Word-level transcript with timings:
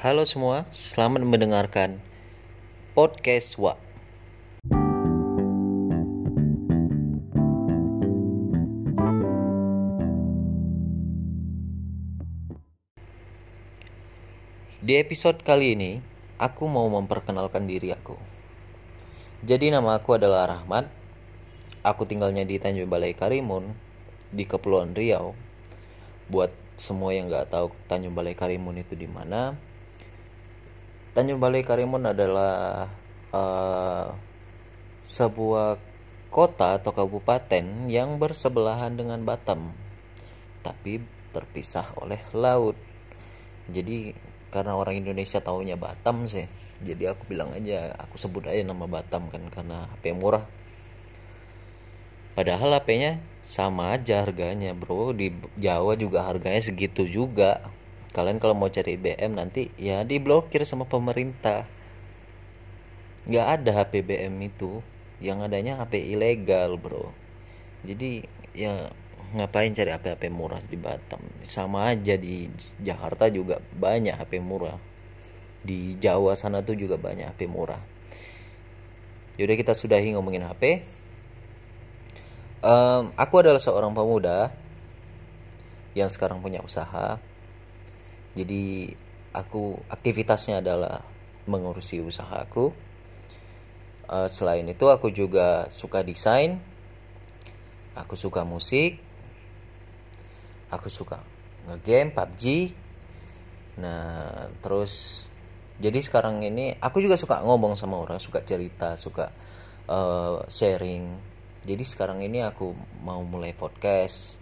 Halo 0.00 0.24
semua, 0.24 0.64
selamat 0.72 1.28
mendengarkan 1.28 2.00
podcast 2.96 3.60
Wa. 3.60 3.76
Di 14.80 14.96
episode 14.96 15.44
kali 15.44 15.76
ini, 15.76 16.00
aku 16.40 16.64
mau 16.64 16.88
memperkenalkan 16.88 17.68
diri 17.68 17.92
aku. 17.92 18.16
Jadi 19.44 19.68
nama 19.68 20.00
aku 20.00 20.16
adalah 20.16 20.48
Rahmat. 20.48 20.88
Aku 21.84 22.08
tinggalnya 22.08 22.48
di 22.48 22.56
Tanjung 22.56 22.88
Balai 22.88 23.12
Karimun, 23.12 23.76
di 24.32 24.48
Kepulauan 24.48 24.96
Riau. 24.96 25.36
Buat 26.32 26.56
semua 26.80 27.12
yang 27.12 27.28
nggak 27.28 27.52
tahu 27.52 27.68
Tanjung 27.84 28.16
Balai 28.16 28.32
Karimun 28.32 28.80
itu 28.80 28.96
di 28.96 29.04
mana, 29.04 29.68
Tanjung 31.10 31.42
Balai 31.42 31.66
Karimun 31.66 32.06
adalah 32.06 32.86
uh, 33.34 34.06
sebuah 35.02 35.78
kota 36.30 36.78
atau 36.78 36.94
kabupaten 36.94 37.90
yang 37.90 38.22
bersebelahan 38.22 38.94
dengan 38.94 39.22
Batam, 39.26 39.74
tapi 40.62 41.02
terpisah 41.34 41.90
oleh 41.98 42.22
laut. 42.30 42.78
Jadi 43.70 44.14
karena 44.54 44.78
orang 44.78 45.02
Indonesia 45.02 45.42
taunya 45.42 45.74
Batam 45.74 46.26
sih 46.26 46.46
jadi 46.80 47.12
aku 47.12 47.28
bilang 47.28 47.52
aja 47.52 47.92
aku 48.00 48.16
sebut 48.16 48.48
aja 48.48 48.64
nama 48.64 48.88
Batam 48.88 49.28
kan 49.28 49.44
karena 49.52 49.84
HP 49.96 50.16
murah. 50.16 50.48
Padahal 52.32 52.72
HP-nya 52.80 53.20
sama 53.44 53.92
aja 53.92 54.24
harganya 54.24 54.72
bro. 54.72 55.12
Di 55.12 55.28
Jawa 55.60 55.92
juga 56.00 56.24
harganya 56.24 56.64
segitu 56.64 57.04
juga 57.04 57.60
kalian 58.10 58.42
kalau 58.42 58.54
mau 58.58 58.70
cari 58.70 58.98
BM 58.98 59.38
nanti 59.38 59.70
ya 59.78 60.02
diblokir 60.02 60.66
sama 60.66 60.86
pemerintah. 60.86 61.66
Nggak 63.26 63.46
ada 63.60 63.70
HP 63.82 64.02
BM 64.02 64.34
itu. 64.42 64.82
Yang 65.20 65.52
adanya 65.52 65.76
HP 65.84 66.16
ilegal 66.16 66.80
bro. 66.80 67.12
Jadi 67.84 68.24
ya 68.56 68.88
ngapain 69.36 69.70
cari 69.76 69.92
HP-HP 69.92 70.32
murah 70.32 70.58
di 70.64 70.80
Batam? 70.80 71.20
Sama 71.44 71.92
aja 71.92 72.16
di 72.16 72.48
Jakarta 72.80 73.28
juga 73.28 73.60
banyak 73.60 74.16
HP 74.16 74.40
murah. 74.40 74.80
Di 75.60 75.94
Jawa 76.00 76.32
sana 76.34 76.64
tuh 76.64 76.74
juga 76.74 76.96
banyak 76.96 77.36
HP 77.36 77.46
murah. 77.46 77.78
Yaudah 79.36 79.56
kita 79.56 79.76
sudahi 79.76 80.16
ngomongin 80.16 80.44
HP 80.48 80.82
um, 82.64 83.12
aku 83.16 83.34
adalah 83.40 83.60
seorang 83.60 83.92
pemuda 83.92 84.52
yang 85.96 86.06
sekarang 86.06 86.38
punya 86.38 86.62
usaha 86.62 87.18
jadi 88.34 88.94
aku 89.34 89.78
aktivitasnya 89.90 90.62
adalah 90.62 91.02
mengurusi 91.46 91.98
usahaku 92.02 92.70
uh, 94.10 94.26
selain 94.26 94.66
itu 94.66 94.90
aku 94.90 95.14
juga 95.14 95.70
suka 95.70 96.02
desain. 96.02 96.58
Aku 97.94 98.18
suka 98.18 98.42
musik. 98.42 98.98
Aku 100.70 100.90
suka 100.90 101.22
ngegame 101.66 102.14
PUBG 102.14 102.74
nah 103.80 104.50
terus 104.60 105.24
jadi 105.80 105.96
sekarang 106.02 106.44
ini 106.44 106.76
aku 106.82 107.00
juga 107.00 107.16
suka 107.16 107.40
ngomong 107.40 107.72
sama 107.78 107.96
orang 107.96 108.20
suka 108.20 108.44
cerita 108.44 108.98
suka 108.98 109.32
uh, 109.88 110.44
sharing. 110.50 111.16
Jadi 111.64 111.84
sekarang 111.84 112.20
ini 112.22 112.44
aku 112.44 112.72
mau 113.02 113.20
mulai 113.24 113.52
podcast. 113.56 114.38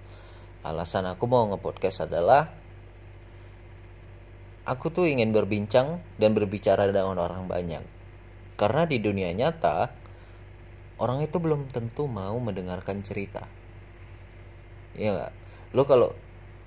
Alasan 0.67 1.07
aku 1.07 1.25
mau 1.31 1.47
ngepodcast 1.49 2.11
adalah 2.11 2.51
aku 4.69 4.93
tuh 4.93 5.09
ingin 5.09 5.33
berbincang 5.33 6.05
dan 6.21 6.37
berbicara 6.37 6.85
dengan 6.93 7.17
orang 7.17 7.49
banyak. 7.49 7.81
Karena 8.61 8.85
di 8.85 9.01
dunia 9.01 9.33
nyata 9.33 9.89
orang 11.01 11.25
itu 11.25 11.41
belum 11.41 11.73
tentu 11.73 12.05
mau 12.05 12.37
mendengarkan 12.37 13.01
cerita. 13.01 13.49
Ya 14.93 15.17
gak? 15.17 15.33
lo 15.73 15.85
kalau 15.89 16.13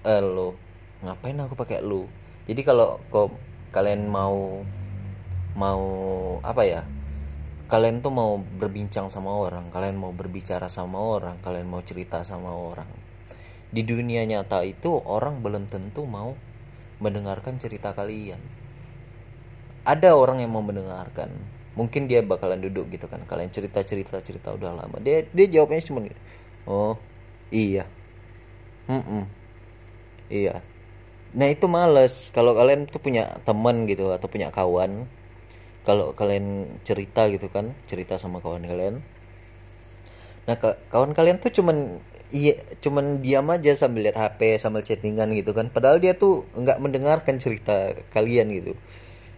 eh, 0.06 0.22
lo 0.22 0.58
ngapain 1.06 1.38
aku 1.46 1.54
pakai 1.54 1.86
lu? 1.86 2.10
Jadi 2.50 2.62
kalau 2.66 2.98
kok 3.14 3.38
kalian 3.70 4.10
mau 4.10 4.66
mau 5.54 5.84
apa 6.42 6.64
ya? 6.66 6.82
Kalian 7.70 8.04
tuh 8.04 8.12
mau 8.12 8.42
berbincang 8.42 9.08
sama 9.14 9.32
orang 9.32 9.72
kalian 9.72 9.96
mau 9.96 10.12
berbicara 10.12 10.68
sama 10.68 10.98
orang 10.98 11.38
kalian 11.46 11.70
mau 11.70 11.86
cerita 11.86 12.26
sama 12.26 12.50
orang. 12.50 12.90
Di 13.72 13.86
dunia 13.86 14.26
nyata 14.26 14.66
itu 14.68 14.90
orang 15.06 15.40
belum 15.40 15.70
tentu 15.72 16.04
mau 16.04 16.36
mendengarkan 17.02 17.58
cerita 17.58 17.92
kalian. 17.98 18.38
Ada 19.82 20.14
orang 20.14 20.46
yang 20.46 20.54
mau 20.54 20.62
mendengarkan. 20.62 21.34
Mungkin 21.74 22.06
dia 22.06 22.22
bakalan 22.22 22.62
duduk 22.62 22.94
gitu 22.94 23.10
kan. 23.10 23.26
Kalian 23.26 23.50
cerita 23.50 23.82
cerita 23.82 24.22
cerita 24.22 24.54
udah 24.54 24.78
lama. 24.78 25.02
Dia 25.02 25.26
dia 25.34 25.50
jawabnya 25.50 25.82
cuma 25.82 26.06
oh 26.70 26.96
iya. 27.50 27.90
Mm 28.86 29.02
-mm. 29.02 29.24
iya. 30.30 30.62
Nah 31.34 31.48
itu 31.50 31.66
males. 31.66 32.30
Kalau 32.30 32.54
kalian 32.54 32.86
tuh 32.86 33.02
punya 33.02 33.42
teman 33.42 33.90
gitu 33.90 34.14
atau 34.14 34.30
punya 34.30 34.54
kawan 34.54 35.10
kalau 35.82 36.14
kalian 36.14 36.78
cerita 36.86 37.26
gitu 37.34 37.50
kan 37.50 37.74
cerita 37.90 38.22
sama 38.22 38.38
kawan 38.38 38.70
kalian. 38.70 39.02
Nah 40.46 40.56
kawan 40.62 41.18
kalian 41.18 41.42
tuh 41.42 41.50
cuman 41.50 42.02
iya 42.32 42.56
cuman 42.80 43.20
diam 43.20 43.48
aja 43.52 43.76
sambil 43.76 44.08
lihat 44.08 44.18
HP 44.18 44.58
sambil 44.58 44.82
chattingan 44.82 45.32
gitu 45.36 45.52
kan. 45.52 45.68
Padahal 45.70 46.00
dia 46.00 46.16
tuh 46.16 46.48
nggak 46.56 46.80
mendengarkan 46.80 47.38
cerita 47.38 47.94
kalian 48.16 48.48
gitu. 48.56 48.74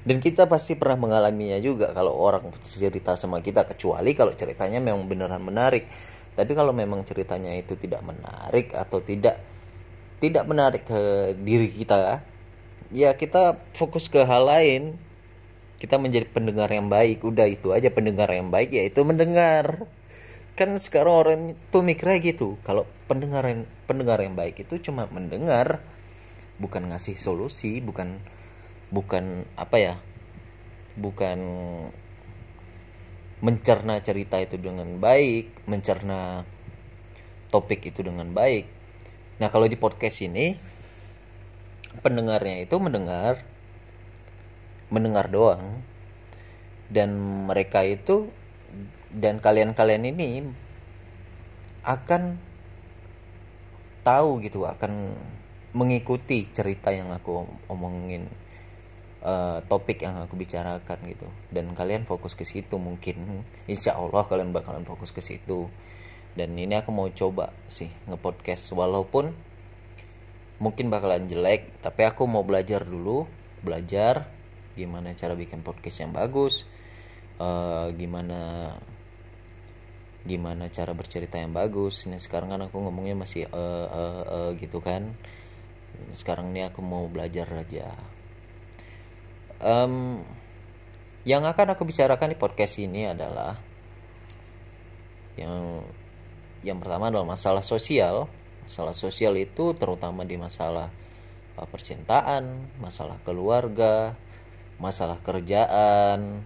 Dan 0.03 0.19
kita 0.19 0.45
pasti 0.51 0.75
pernah 0.75 0.99
mengalaminya 0.99 1.57
juga 1.63 1.95
kalau 1.95 2.13
orang 2.19 2.51
cerita 2.61 3.15
sama 3.15 3.39
kita 3.39 3.63
kecuali 3.63 4.11
kalau 4.13 4.35
ceritanya 4.35 4.79
memang 4.83 5.09
beneran 5.09 5.41
menarik. 5.41 5.87
Tapi 6.33 6.51
kalau 6.57 6.73
memang 6.73 7.05
ceritanya 7.05 7.53
itu 7.53 7.77
tidak 7.77 8.01
menarik 8.05 8.73
atau 8.73 8.99
tidak 9.01 9.41
tidak 10.19 10.43
menarik 10.47 10.83
ke 10.87 11.33
diri 11.35 11.69
kita 11.69 12.23
ya 12.93 13.11
kita 13.17 13.57
fokus 13.75 14.07
ke 14.07 14.21
hal 14.23 14.45
lain. 14.47 14.95
Kita 15.81 15.99
menjadi 15.99 16.31
pendengar 16.31 16.71
yang 16.71 16.87
baik. 16.87 17.27
Udah 17.27 17.43
itu 17.43 17.75
aja 17.75 17.91
pendengar 17.91 18.31
yang 18.31 18.47
baik 18.47 18.71
yaitu 18.71 19.03
mendengar 19.03 19.83
kan 20.53 20.77
sekarang 20.77 21.13
orang 21.13 21.41
itu 21.57 21.77
mikirnya 21.81 22.17
gitu 22.21 22.61
kalau 22.61 22.85
pendengar 23.09 23.41
yang 23.49 23.65
pendengar 23.89 24.21
yang 24.21 24.37
baik 24.37 24.61
itu 24.61 24.77
cuma 24.79 25.09
mendengar 25.09 25.81
bukan 26.61 26.93
ngasih 26.93 27.17
solusi 27.17 27.81
bukan 27.81 28.21
bukan 28.93 29.49
apa 29.57 29.77
ya 29.81 29.95
bukan 30.93 31.39
mencerna 33.43 33.99
cerita 33.99 34.39
itu 34.39 34.55
dengan 34.55 35.03
baik, 35.03 35.67
mencerna 35.67 36.47
topik 37.51 37.83
itu 37.91 37.99
dengan 37.99 38.31
baik. 38.31 38.71
Nah, 39.43 39.51
kalau 39.51 39.67
di 39.67 39.75
podcast 39.75 40.23
ini 40.23 40.55
pendengarnya 41.99 42.63
itu 42.63 42.79
mendengar 42.79 43.43
mendengar 44.87 45.27
doang 45.27 45.83
dan 46.87 47.11
mereka 47.49 47.83
itu 47.83 48.31
dan 49.13 49.37
kalian-kalian 49.37 50.09
ini 50.09 50.29
akan 51.83 52.39
tahu 54.03 54.43
gitu 54.43 54.67
akan 54.67 55.15
mengikuti 55.73 56.49
cerita 56.53 56.93
yang 56.93 57.09
aku 57.09 57.47
omongin 57.71 58.29
uh, 59.25 59.63
topik 59.65 60.03
yang 60.05 60.19
aku 60.21 60.37
bicarakan 60.37 60.99
gitu. 61.09 61.27
Dan 61.49 61.73
kalian 61.73 62.05
fokus 62.05 62.37
ke 62.37 62.45
situ 62.45 62.77
mungkin. 62.77 63.41
Insya 63.65 63.97
Allah 63.97 64.27
kalian 64.27 64.53
bakalan 64.53 64.85
fokus 64.85 65.09
ke 65.09 65.23
situ. 65.23 65.71
Dan 66.37 66.53
ini 66.57 66.77
aku 66.77 66.93
mau 66.93 67.09
coba 67.09 67.55
sih 67.65 67.89
ngepodcast. 68.05 68.75
Walaupun 68.75 69.33
mungkin 70.61 70.93
bakalan 70.93 71.25
jelek 71.25 71.81
tapi 71.81 72.05
aku 72.05 72.29
mau 72.29 72.45
belajar 72.45 72.85
dulu. 72.85 73.25
Belajar 73.63 74.27
gimana 74.75 75.13
cara 75.13 75.37
bikin 75.37 75.61
podcast 75.61 76.01
yang 76.01 76.11
bagus 76.11 76.65
uh, 77.39 77.89
gimana 77.93 78.73
gimana 80.23 80.69
cara 80.71 80.91
bercerita 80.95 81.39
yang 81.39 81.51
bagus. 81.51 82.07
Ini 82.07 82.17
sekarang 82.17 82.53
kan 82.53 82.61
aku 82.67 82.79
ngomongnya 82.79 83.15
masih 83.17 83.47
uh, 83.51 83.87
uh, 83.87 84.23
uh, 84.23 84.49
gitu 84.57 84.79
kan. 84.83 85.13
Sekarang 86.15 86.51
ini 86.51 86.65
aku 86.65 86.81
mau 86.81 87.05
belajar 87.07 87.47
aja. 87.53 87.93
Um, 89.63 90.25
yang 91.23 91.47
akan 91.47 91.77
aku 91.77 91.87
bicarakan 91.87 92.35
di 92.35 92.37
podcast 92.39 92.75
ini 92.81 93.07
adalah 93.07 93.55
yang 95.39 95.85
yang 96.63 96.77
pertama 96.79 97.07
adalah 97.11 97.27
masalah 97.27 97.63
sosial. 97.63 98.27
Masalah 98.63 98.95
sosial 98.95 99.35
itu 99.35 99.75
terutama 99.75 100.23
di 100.23 100.39
masalah 100.39 100.87
percintaan 101.53 102.73
masalah 102.81 103.21
keluarga 103.21 104.17
masalah 104.81 105.21
kerjaan 105.21 106.41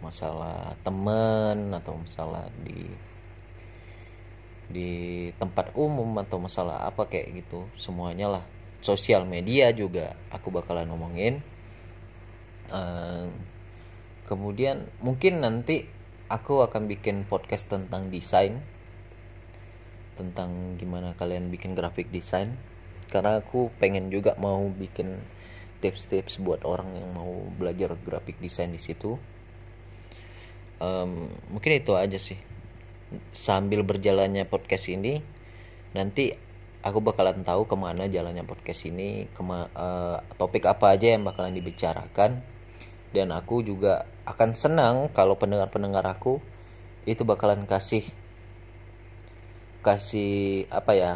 masalah 0.00 0.74
teman 0.80 1.72
atau 1.76 2.00
masalah 2.00 2.48
di 2.64 2.88
di 4.70 4.90
tempat 5.36 5.74
umum 5.74 6.08
atau 6.22 6.38
masalah 6.38 6.86
apa 6.86 7.10
kayak 7.10 7.44
gitu. 7.44 7.66
Semuanya 7.76 8.40
lah. 8.40 8.44
Sosial 8.80 9.28
media 9.28 9.68
juga 9.76 10.16
aku 10.32 10.48
bakalan 10.48 10.88
ngomongin. 10.88 11.44
Uh, 12.70 13.28
kemudian 14.24 14.86
mungkin 15.02 15.42
nanti 15.42 15.90
aku 16.30 16.62
akan 16.64 16.86
bikin 16.88 17.28
podcast 17.28 17.68
tentang 17.68 18.08
desain. 18.08 18.62
Tentang 20.14 20.78
gimana 20.78 21.12
kalian 21.18 21.50
bikin 21.52 21.74
grafik 21.76 22.08
desain. 22.08 22.56
Karena 23.10 23.42
aku 23.42 23.74
pengen 23.82 24.08
juga 24.08 24.38
mau 24.38 24.70
bikin 24.70 25.18
tips-tips 25.82 26.38
buat 26.38 26.62
orang 26.62 26.94
yang 26.94 27.10
mau 27.10 27.50
belajar 27.58 27.98
grafik 28.06 28.38
desain 28.38 28.70
di 28.70 28.78
situ 28.78 29.18
um, 30.80 31.28
mungkin 31.52 31.78
itu 31.78 31.94
aja 31.94 32.16
sih. 32.16 32.40
Sambil 33.30 33.84
berjalannya 33.86 34.48
podcast 34.48 34.90
ini 34.90 35.20
nanti 35.94 36.34
aku 36.80 36.98
bakalan 37.04 37.44
tahu 37.44 37.68
ke 37.68 37.76
mana 37.76 38.08
jalannya 38.08 38.46
podcast 38.46 38.86
ini 38.88 39.28
kema 39.36 39.68
uh, 39.76 40.18
topik 40.40 40.64
apa 40.64 40.96
aja 40.96 41.14
yang 41.14 41.22
bakalan 41.22 41.54
dibicarakan. 41.54 42.42
Dan 43.10 43.34
aku 43.34 43.62
juga 43.66 44.06
akan 44.24 44.54
senang 44.54 44.96
kalau 45.10 45.34
pendengar-pendengar 45.34 46.06
aku 46.06 46.38
itu 47.04 47.26
bakalan 47.26 47.66
kasih 47.66 48.06
kasih 49.80 50.68
apa 50.70 50.92
ya 50.94 51.12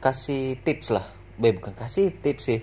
kasih 0.00 0.56
tips 0.62 0.94
lah. 0.94 1.06
Bukan 1.40 1.74
kasih 1.74 2.14
tips 2.20 2.44
sih. 2.46 2.60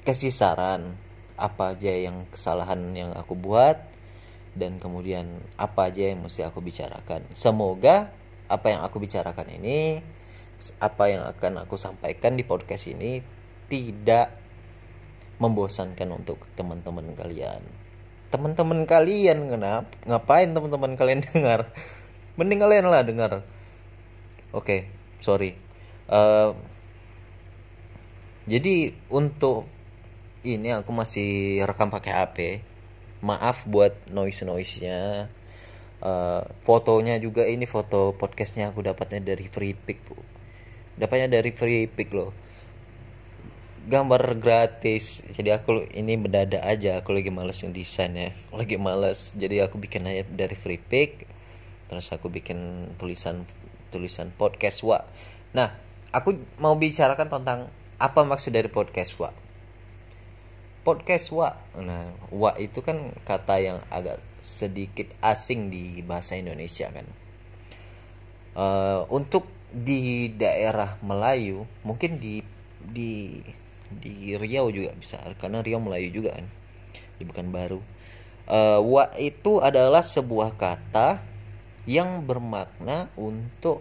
Kasih 0.00 0.32
saran 0.32 1.09
apa 1.40 1.72
aja 1.72 1.88
yang 1.88 2.28
kesalahan 2.28 2.92
yang 2.92 3.16
aku 3.16 3.32
buat 3.32 3.80
dan 4.52 4.76
kemudian 4.76 5.40
apa 5.56 5.88
aja 5.88 6.12
yang 6.12 6.20
mesti 6.20 6.44
aku 6.44 6.60
bicarakan. 6.60 7.24
Semoga 7.32 8.12
apa 8.50 8.66
yang 8.68 8.84
aku 8.84 9.00
bicarakan 9.00 9.48
ini 9.48 10.04
apa 10.76 11.04
yang 11.08 11.24
akan 11.24 11.64
aku 11.64 11.80
sampaikan 11.80 12.36
di 12.36 12.44
podcast 12.44 12.90
ini 12.92 13.24
tidak 13.72 14.36
membosankan 15.40 16.10
untuk 16.12 16.44
teman-teman 16.52 17.16
kalian. 17.16 17.64
Teman-teman 18.28 18.84
kalian 18.84 19.48
kenapa 19.48 19.88
ngapain 20.04 20.52
teman-teman 20.52 20.92
kalian 21.00 21.24
dengar? 21.32 21.72
Mending 22.36 22.60
kalian 22.60 22.86
lah 22.92 23.00
dengar. 23.00 23.32
Oke 24.52 24.60
okay, 24.60 24.80
sorry. 25.24 25.56
Uh, 26.10 26.52
jadi 28.50 28.92
untuk 29.08 29.70
ini 30.46 30.72
aku 30.72 30.90
masih 30.92 31.60
rekam 31.64 31.92
pakai 31.92 32.12
HP 32.12 32.38
maaf 33.20 33.68
buat 33.68 33.92
noise 34.08 34.44
noise 34.48 34.80
nya 34.80 35.28
uh, 36.00 36.42
fotonya 36.64 37.20
juga 37.20 37.44
ini 37.44 37.68
foto 37.68 38.16
podcastnya 38.16 38.72
aku 38.72 38.80
dapatnya 38.80 39.20
dari 39.34 39.46
free 39.48 39.76
pick 39.76 40.00
bu. 40.08 40.16
Dapatnya 40.96 41.40
dari 41.40 41.52
free 41.52 41.88
pick 41.88 42.12
loh. 42.12 42.32
Gambar 43.88 44.36
gratis. 44.40 45.24
Jadi 45.32 45.52
aku 45.52 45.84
ini 45.96 46.16
mendadak 46.16 46.60
aja 46.64 47.00
aku 47.00 47.16
lagi 47.16 47.32
males 47.32 47.60
yang 47.64 47.72
desain 47.72 48.12
ya. 48.12 48.32
Lagi 48.52 48.76
males. 48.76 49.32
Jadi 49.36 49.64
aku 49.64 49.80
bikin 49.80 50.04
aja 50.08 50.24
dari 50.28 50.56
free 50.56 50.80
pick. 50.80 51.24
Terus 51.88 52.08
aku 52.12 52.28
bikin 52.28 52.92
tulisan 53.00 53.44
tulisan 53.90 54.30
podcast 54.38 54.86
wa 54.86 55.02
nah 55.50 55.74
aku 56.14 56.38
mau 56.62 56.78
bicarakan 56.78 57.26
tentang 57.26 57.60
apa 57.98 58.22
maksud 58.22 58.54
dari 58.54 58.70
podcast 58.70 59.18
wa 59.18 59.34
podcast 60.80 61.32
wa 61.32 61.56
nah 61.76 62.08
wa 62.32 62.56
itu 62.56 62.80
kan 62.80 63.12
kata 63.24 63.60
yang 63.60 63.78
agak 63.92 64.20
sedikit 64.40 65.12
asing 65.20 65.68
di 65.68 66.00
bahasa 66.00 66.36
Indonesia 66.36 66.88
kan. 66.88 67.06
Uh, 68.50 69.06
untuk 69.14 69.46
di 69.70 70.26
daerah 70.34 70.98
Melayu 71.06 71.62
mungkin 71.86 72.18
di 72.18 72.42
di 72.82 73.38
di 73.90 74.34
Riau 74.34 74.74
juga 74.74 74.90
bisa 74.98 75.22
karena 75.38 75.62
Riau 75.62 75.78
Melayu 75.78 76.10
juga 76.10 76.34
kan 76.34 76.46
di 77.20 77.24
baru 77.28 77.78
uh, 78.50 78.80
wa 78.82 79.06
itu 79.16 79.62
adalah 79.62 80.02
sebuah 80.02 80.58
kata 80.58 81.22
yang 81.86 82.26
bermakna 82.26 83.08
untuk 83.14 83.80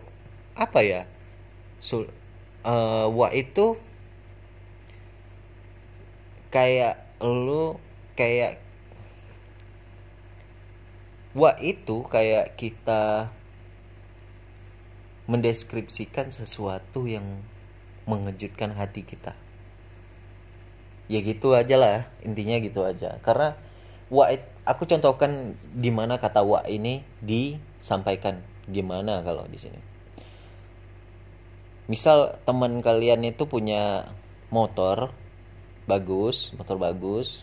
apa 0.56 0.80
ya? 0.86 1.04
So, 1.84 2.08
uh, 2.64 3.08
wa 3.10 3.28
itu 3.34 3.76
kayak 6.50 6.98
lu 7.22 7.78
kayak 8.18 8.58
wa 11.38 11.54
itu 11.62 12.04
kayak 12.10 12.58
kita 12.58 13.30
mendeskripsikan 15.30 16.34
sesuatu 16.34 17.06
yang 17.06 17.46
mengejutkan 18.10 18.74
hati 18.74 19.06
kita. 19.06 19.38
Ya 21.06 21.22
gitu 21.22 21.54
aja 21.54 21.78
lah 21.78 22.10
intinya 22.26 22.58
gitu 22.58 22.82
aja. 22.82 23.22
Karena 23.22 23.54
wa 24.10 24.26
aku 24.66 24.90
contohkan 24.90 25.54
di 25.70 25.94
mana 25.94 26.18
kata 26.18 26.42
wa 26.42 26.66
ini 26.66 27.06
disampaikan. 27.22 28.42
Gimana 28.70 29.26
kalau 29.26 29.50
di 29.50 29.58
sini? 29.58 29.82
Misal 31.90 32.38
teman 32.46 32.86
kalian 32.86 33.26
itu 33.26 33.50
punya 33.50 34.14
motor 34.54 35.10
bagus 35.90 36.54
motor 36.54 36.78
bagus. 36.78 37.42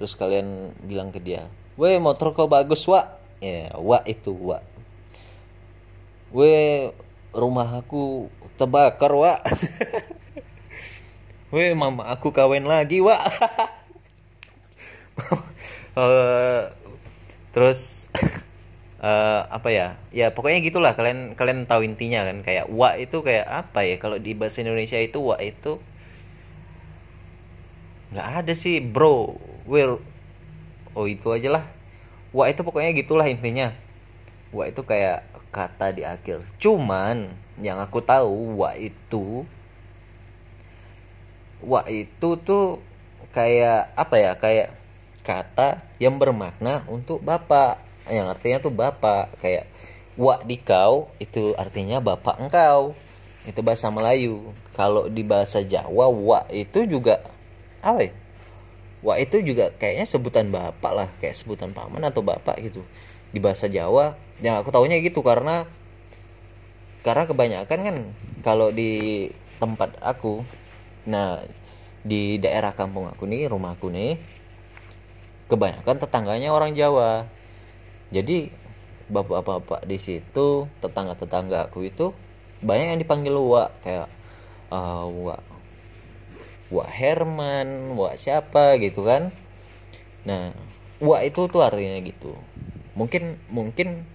Terus 0.00 0.12
kalian 0.16 0.72
bilang 0.80 1.12
ke 1.12 1.20
dia 1.20 1.52
weh 1.76 2.00
motor 2.00 2.32
kau 2.32 2.48
bagus 2.48 2.88
wa 2.88 3.04
ya 3.38 3.68
wa 3.76 4.00
itu 4.08 4.32
wa 4.32 4.64
weh 6.32 6.88
rumah 7.36 7.84
aku 7.84 8.32
terbakar 8.56 9.12
wa 9.12 9.36
weh 11.54 11.76
mama 11.76 12.08
aku 12.08 12.32
kawin 12.32 12.64
lagi 12.64 13.04
wa 13.04 13.20
uh, 15.96 16.72
terus 17.54 18.08
uh, 19.00 19.42
apa 19.56 19.68
ya? 19.72 19.86
Ya 20.12 20.28
pokoknya 20.32 20.60
gitulah. 20.60 20.92
Kalian 20.92 21.32
kalian 21.32 21.64
tahu 21.64 21.88
intinya 21.88 22.28
kan 22.28 22.44
kayak 22.44 22.68
wa 22.68 22.92
itu 23.00 23.24
kayak 23.24 23.48
apa 23.48 23.80
ya? 23.88 23.96
Kalau 23.96 24.20
di 24.20 24.36
bahasa 24.36 24.60
Indonesia 24.60 25.00
itu 25.00 25.24
wa 25.24 25.40
itu 25.40 25.80
nggak 28.14 28.28
ada 28.44 28.52
sih 28.54 28.78
bro. 28.78 29.34
Well 29.66 29.98
oh 30.96 31.06
itu 31.06 31.28
aja 31.34 31.60
lah. 31.60 31.64
Wa 32.32 32.48
itu 32.48 32.64
pokoknya 32.64 32.96
gitulah 32.96 33.26
intinya. 33.28 33.72
Wa 34.50 34.68
itu 34.70 34.82
kayak 34.82 35.26
kata 35.52 35.92
di 35.92 36.02
akhir. 36.04 36.42
Cuman 36.60 37.32
yang 37.60 37.80
aku 37.80 38.00
tahu 38.04 38.60
wa 38.60 38.76
itu 38.76 39.48
wa 41.64 41.80
itu 41.88 42.36
tuh 42.44 42.84
kayak 43.32 43.92
apa 43.96 44.14
ya 44.20 44.32
kayak 44.36 44.68
kata 45.24 45.84
yang 46.00 46.16
bermakna 46.16 46.84
untuk 46.88 47.20
bapak. 47.20 47.80
Yang 48.08 48.26
artinya 48.38 48.58
tuh 48.62 48.72
bapak. 48.72 49.34
Kayak 49.42 49.66
wa 50.16 50.40
dikau 50.40 51.12
itu 51.20 51.52
artinya 51.60 52.00
bapak 52.00 52.40
engkau. 52.40 52.96
Itu 53.46 53.62
bahasa 53.62 53.92
Melayu. 53.92 54.54
Kalau 54.74 55.06
di 55.06 55.22
bahasa 55.22 55.62
Jawa 55.62 56.10
wa 56.10 56.44
itu 56.50 56.84
juga 56.84 57.22
apa 57.86 58.00
ya? 58.10 58.12
Wa 59.06 59.14
itu 59.22 59.38
juga 59.38 59.70
kayaknya 59.78 60.06
sebutan 60.08 60.50
bapak 60.50 60.92
lah 60.92 61.08
kayak 61.22 61.38
sebutan 61.38 61.70
paman 61.70 62.02
atau 62.02 62.26
bapak 62.26 62.58
gitu. 62.66 62.82
Di 63.30 63.38
bahasa 63.38 63.70
Jawa 63.70 64.18
yang 64.42 64.58
aku 64.58 64.74
tahunya 64.74 64.98
gitu 65.06 65.22
karena 65.22 65.64
karena 67.06 67.22
kebanyakan 67.30 67.80
kan 67.86 67.96
kalau 68.42 68.74
di 68.74 69.30
tempat 69.62 69.94
aku 70.02 70.42
nah 71.06 71.38
di 72.02 72.42
daerah 72.42 72.74
kampung 72.74 73.06
aku 73.06 73.30
nih 73.30 73.46
rumahku 73.46 73.88
nih 73.94 74.18
kebanyakan 75.46 76.02
tetangganya 76.02 76.50
orang 76.50 76.74
Jawa. 76.74 77.30
Jadi 78.10 78.50
bapak-bapak 79.06 79.86
di 79.86 79.98
situ 80.02 80.66
tetangga-tetangga 80.82 81.70
aku 81.70 81.86
itu 81.86 82.10
banyak 82.62 82.94
yang 82.94 83.00
dipanggil 83.02 83.38
Wak 83.38 83.70
kayak 83.86 84.08
uh, 84.74 85.06
Wak 85.06 85.55
Wak 86.70 86.90
Herman 86.90 87.94
Wak 87.94 88.18
siapa 88.18 88.78
gitu 88.82 89.06
kan. 89.06 89.30
Nah 90.26 90.50
Wak 90.98 91.22
itu 91.28 91.46
tuh 91.46 91.60
artinya 91.62 92.00
gitu. 92.02 92.32
Mungkin 92.96 93.36
mungkin 93.52 94.08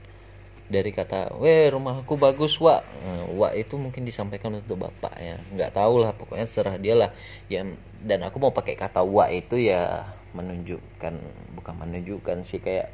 dari 0.71 0.95
kata 0.95 1.35
weh 1.35 1.67
rumahku 1.67 2.15
bagus 2.15 2.55
wa 2.63 2.79
nah, 2.79 3.27
wa 3.35 3.51
itu 3.51 3.75
mungkin 3.75 4.07
disampaikan 4.07 4.55
untuk 4.55 4.79
bapak 4.79 5.13
ya. 5.19 5.35
Nggak 5.51 5.75
tahu 5.75 5.99
lah 5.99 6.15
pokoknya 6.15 6.47
serah 6.47 6.79
dia 6.79 6.95
lah. 6.95 7.11
Ya 7.51 7.67
dan 8.01 8.23
aku 8.23 8.39
mau 8.39 8.55
pakai 8.55 8.79
kata 8.79 9.03
wa 9.03 9.27
itu 9.27 9.59
ya 9.59 10.07
menunjukkan 10.31 11.13
bukan 11.59 11.75
menunjukkan 11.75 12.47
sih 12.47 12.63
kayak 12.63 12.89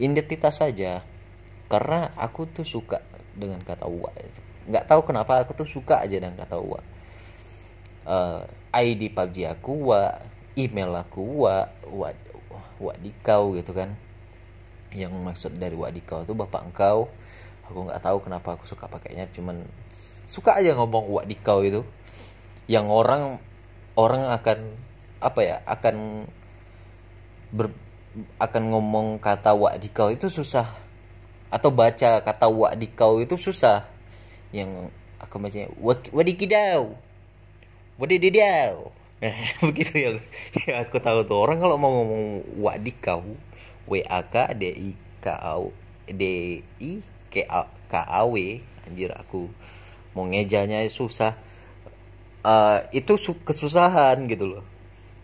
identitas 0.00 0.64
saja. 0.64 1.04
Karena 1.68 2.08
aku 2.16 2.48
tuh 2.48 2.64
suka 2.64 3.04
dengan 3.36 3.60
kata 3.60 3.84
wa 3.84 4.08
itu. 4.16 4.40
Nggak 4.72 4.88
tahu 4.88 5.00
kenapa 5.04 5.44
aku 5.44 5.52
tuh 5.52 5.68
suka 5.68 6.00
aja 6.00 6.16
dengan 6.16 6.34
kata 6.40 6.56
wa. 6.56 6.80
Uh, 8.08 8.40
ID 8.72 9.12
PUBG 9.16 9.48
aku 9.48 9.92
wa 9.92 10.20
email 10.58 10.92
aku 10.92 11.46
wa 11.46 11.72
wa 11.88 12.12
wa 12.78 12.92
dikau 13.00 13.56
gitu 13.56 13.72
kan. 13.72 13.96
Yang 14.92 15.12
maksud 15.16 15.52
dari 15.56 15.76
wa 15.76 15.88
dikau 15.88 16.24
itu 16.24 16.32
bapak 16.36 16.68
engkau. 16.68 17.08
Aku 17.68 17.84
nggak 17.84 18.00
tahu 18.00 18.24
kenapa 18.24 18.56
aku 18.56 18.64
suka 18.64 18.88
pakainya 18.88 19.28
cuman 19.28 19.60
suka 20.24 20.56
aja 20.56 20.72
ngomong 20.76 21.08
wa 21.08 21.22
dikau 21.24 21.64
itu. 21.64 21.84
Yang 22.68 22.86
orang 22.92 23.22
orang 23.96 24.28
akan 24.32 24.58
apa 25.18 25.40
ya 25.42 25.56
akan 25.66 26.28
ber, 27.50 27.72
akan 28.38 28.62
ngomong 28.72 29.18
kata 29.20 29.56
wadikau 29.56 30.12
itu 30.12 30.28
susah. 30.28 30.68
Atau 31.48 31.72
baca 31.72 32.20
kata 32.20 32.46
wadikau 32.48 33.24
itu 33.24 33.40
susah. 33.40 33.88
Yang 34.52 34.92
aku 35.20 35.40
bacanya 35.40 35.68
wadikidau 36.12 37.07
wadididau 37.98 38.94
begitu 39.66 39.94
ya. 39.98 40.10
ya 40.62 40.74
aku 40.86 41.02
tahu 41.02 41.26
tuh. 41.26 41.38
Orang 41.42 41.58
kalau 41.58 41.74
mau 41.74 41.90
ngomong 41.90 42.46
wadikau 42.62 43.26
w 43.90 43.92
a 44.06 44.22
k 44.22 44.54
d 44.54 44.70
i 44.70 44.90
k 45.18 45.26
a 45.34 45.58
d 46.06 46.22
i 46.62 46.92
k 47.26 47.34
a 47.42 47.66
k 47.90 47.94
a 47.98 48.22
w. 48.22 48.62
Anjir 48.86 49.10
aku 49.10 49.50
mau 50.14 50.22
ngejanya 50.30 50.86
susah. 50.86 51.34
Uh, 52.46 52.86
itu 52.94 53.18
kesusahan 53.42 54.30
gitu 54.30 54.46
loh. 54.46 54.64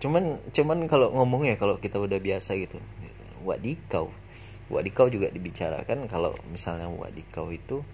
Cuman 0.03 0.43
cuman 0.51 0.91
kalau 0.91 1.15
ngomongnya 1.15 1.55
kalau 1.55 1.79
kita 1.79 2.03
udah 2.03 2.19
biasa 2.19 2.59
gitu. 2.59 2.83
Wadikau. 3.47 4.11
Wadikau 4.75 5.07
juga 5.07 5.31
dibicarakan 5.31 6.11
kalau 6.11 6.35
misalnya 6.51 6.91
wadikau 6.91 7.55
itu 7.55 7.87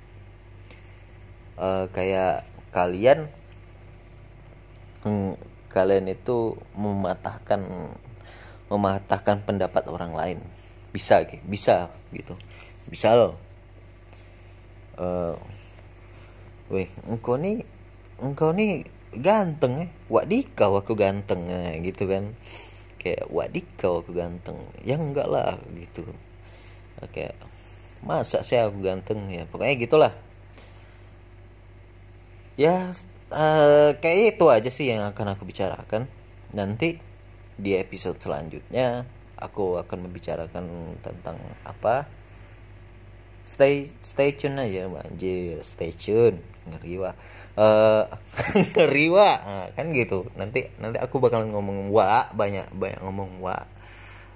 uh, 1.60 1.92
kayak 1.92 2.48
kalian 2.72 3.28
kalian 5.70 6.10
itu 6.10 6.58
mematahkan 6.74 7.62
mematahkan 8.70 9.42
pendapat 9.46 9.86
orang 9.90 10.12
lain. 10.14 10.38
Bisa 10.90 11.22
bisa 11.46 11.90
gitu. 12.10 12.34
Misal 12.90 13.38
uh, 14.98 15.34
weh 16.70 16.90
engkau 17.06 17.38
nih 17.38 17.62
engkau 18.22 18.50
nih 18.50 18.86
ganteng 19.14 19.86
eh. 19.86 19.90
Wadikau 20.10 20.78
aku 20.78 20.94
ganteng 20.94 21.50
eh, 21.50 21.78
gitu 21.82 22.06
kan. 22.10 22.34
Kayak 23.00 23.30
wadikau 23.32 24.04
aku 24.04 24.12
ganteng. 24.12 24.58
Ya 24.84 24.98
enggak 24.98 25.26
lah 25.30 25.58
gitu. 25.74 26.04
Kayak 27.14 27.38
masa 28.04 28.44
sih 28.44 28.60
aku 28.60 28.82
ganteng? 28.84 29.30
Ya 29.32 29.48
pokoknya 29.48 29.74
gitulah. 29.78 30.12
Ya 32.60 32.92
uh, 33.30 33.90
kayak 33.98 34.36
itu 34.36 34.46
aja 34.50 34.70
sih 34.70 34.90
yang 34.90 35.06
akan 35.10 35.34
aku 35.38 35.46
bicarakan. 35.46 36.10
Nanti 36.54 36.98
di 37.60 37.76
episode 37.78 38.18
selanjutnya 38.18 39.06
aku 39.38 39.80
akan 39.80 40.10
membicarakan 40.10 40.98
tentang 41.00 41.38
apa? 41.62 42.06
Stay 43.46 43.90
stay 44.04 44.36
tune 44.36 44.60
aja 44.60 44.86
anjir. 44.86 45.62
Stay 45.64 45.90
tune. 45.94 46.38
Ngeri 46.68 46.94
wah. 47.00 47.14
Uh, 47.56 48.04
ngeri 48.76 49.06
wah. 49.10 49.36
Nah, 49.42 49.68
kan 49.74 49.90
gitu. 49.96 50.28
Nanti 50.36 50.70
nanti 50.78 51.00
aku 51.00 51.18
bakal 51.18 51.48
ngomong 51.48 51.90
wa 51.90 52.30
banyak 52.30 52.70
banyak 52.74 53.00
ngomong 53.02 53.40
wa. 53.42 53.58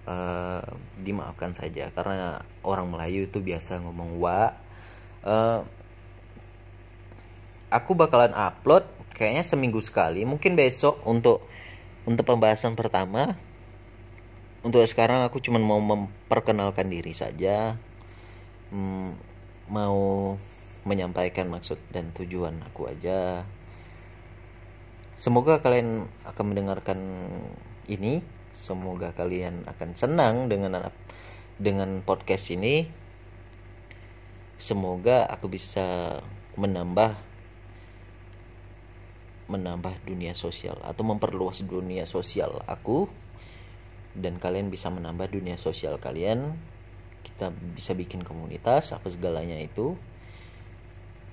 Uh, 0.05 0.61
dimaafkan 1.01 1.57
saja 1.57 1.89
karena 1.97 2.45
orang 2.61 2.93
Melayu 2.93 3.25
itu 3.25 3.41
biasa 3.41 3.81
ngomong 3.81 4.21
wa. 4.21 4.53
Uh, 5.25 5.65
aku 7.71 7.97
bakalan 7.97 8.33
upload 8.37 8.85
kayaknya 9.15 9.47
seminggu 9.47 9.79
sekali. 9.81 10.27
Mungkin 10.27 10.59
besok 10.59 11.01
untuk 11.07 11.47
untuk 12.05 12.27
pembahasan 12.27 12.77
pertama. 12.77 13.39
Untuk 14.65 14.81
sekarang 14.89 15.25
aku 15.25 15.45
cuma 15.45 15.61
mau 15.61 15.81
memperkenalkan 15.81 16.89
diri 16.89 17.13
saja. 17.13 17.77
Hmm, 18.73 19.17
mau 19.69 20.35
menyampaikan 20.85 21.49
maksud 21.49 21.81
dan 21.93 22.13
tujuan 22.13 22.61
aku 22.65 22.89
aja. 22.89 23.45
Semoga 25.15 25.61
kalian 25.61 26.11
akan 26.27 26.45
mendengarkan 26.45 27.01
ini. 27.89 28.25
Semoga 28.55 29.11
kalian 29.15 29.67
akan 29.67 29.99
senang 29.99 30.47
dengan 30.49 30.91
dengan 31.59 32.03
podcast 32.03 32.51
ini. 32.55 32.87
Semoga 34.59 35.27
aku 35.27 35.51
bisa 35.51 36.19
menambah 36.55 37.19
menambah 39.47 40.05
dunia 40.09 40.33
sosial 40.33 40.81
atau 40.81 41.05
memperluas 41.05 41.61
dunia 41.65 42.09
sosial 42.09 42.65
aku 42.65 43.07
dan 44.17 44.41
kalian 44.41 44.73
bisa 44.73 44.89
menambah 44.89 45.29
dunia 45.29 45.61
sosial 45.61 46.01
kalian 46.01 46.57
kita 47.25 47.51
bisa 47.75 47.97
bikin 47.97 48.21
komunitas 48.21 48.93
apa 48.93 49.09
segalanya 49.09 49.57
itu. 49.57 49.97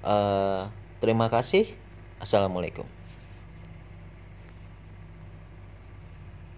Uh, 0.01 0.65
terima 0.97 1.29
kasih. 1.29 1.69
Assalamualaikum 2.17 3.00